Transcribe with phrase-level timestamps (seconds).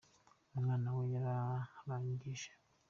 [0.53, 2.49] Umwana we yararangije.